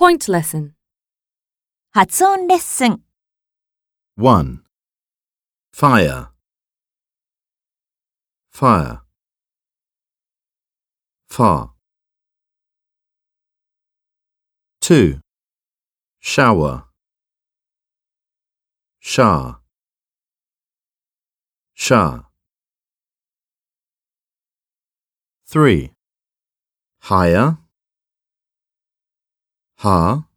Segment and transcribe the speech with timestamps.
[0.00, 0.72] Point lesson.
[1.92, 3.02] 発音レッスン
[4.16, 4.62] 1.
[5.72, 6.28] Fire.
[8.52, 9.00] Fire.
[11.28, 11.70] Far.
[14.80, 15.20] 2.
[16.22, 16.84] Shower.
[19.00, 19.56] Shower.
[21.74, 22.24] Shower.
[25.46, 25.92] 3.
[27.00, 27.58] Higher.
[29.83, 30.27] Ha.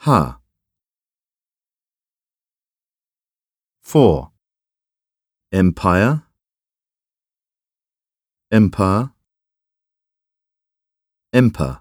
[0.00, 0.40] Ha.
[3.80, 4.32] 4.
[5.50, 6.24] Empire.
[8.50, 9.12] Empire.
[11.32, 11.80] Emperor.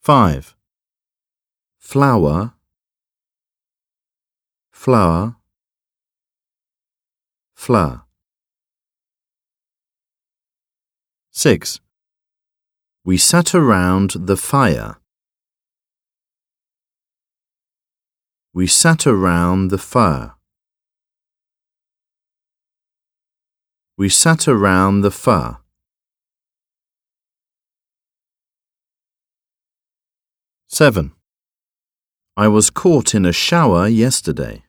[0.00, 0.56] 5.
[1.78, 2.54] Flower.
[4.72, 5.36] Flower.
[7.54, 8.06] Flower.
[11.30, 11.80] 6.
[13.08, 14.98] We sat around the fire.
[18.52, 20.34] We sat around the fire.
[23.96, 25.56] We sat around the fire.
[30.66, 31.12] 7.
[32.36, 34.64] I was caught in a shower yesterday.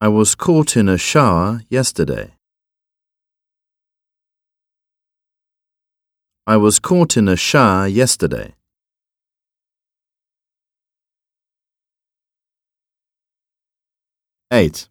[0.00, 2.39] I was caught in a shower yesterday.
[6.50, 8.54] I was caught in a shower yesterday.
[14.52, 14.88] 8.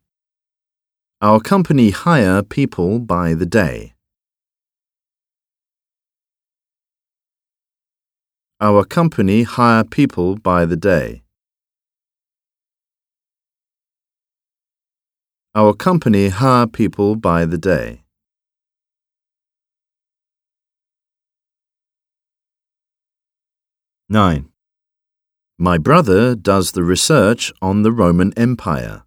[1.19, 3.93] Our company hire people by the day.
[8.61, 11.23] Our company hire people by the day.
[15.53, 18.03] Our company hire people by the day.
[24.11, 24.49] 9.
[25.59, 29.03] My brother does the research on the Roman Empire.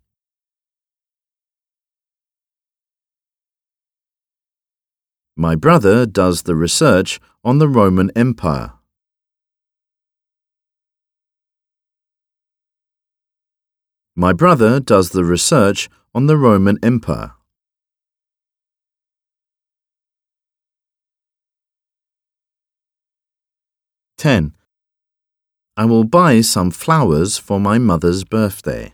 [5.37, 8.75] My brother does the research on the Roman Empire.
[14.15, 17.33] My brother does the research on the Roman Empire.
[24.17, 24.55] Ten.
[25.75, 28.93] I will buy some flowers for my mother's birthday.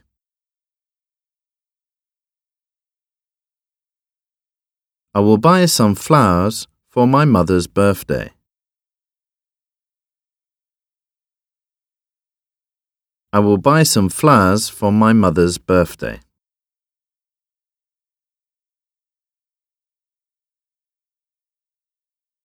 [5.12, 8.30] I will buy some flowers for my mother's birthday.
[13.32, 16.20] I will buy some flowers for my mother's birthday.